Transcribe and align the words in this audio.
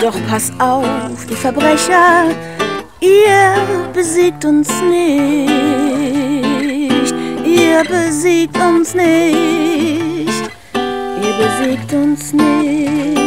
Doch 0.00 0.14
pass 0.28 0.52
auf, 0.60 1.26
die 1.28 1.34
Verbrecher, 1.34 2.26
ihr 3.00 3.56
besiegt 3.92 4.44
uns 4.44 4.68
nicht. 4.82 5.50
Ihr 7.44 7.82
besiegt 7.88 8.56
uns 8.56 8.94
nicht 8.94 9.77
besiegt 11.38 11.92
uns 11.92 12.32
nicht. 12.32 13.17